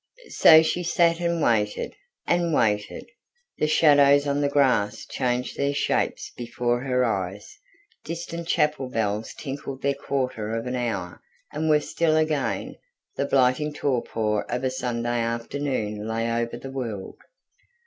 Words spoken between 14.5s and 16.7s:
of a Sunday afternoon lay over